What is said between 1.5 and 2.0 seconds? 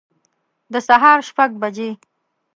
بجي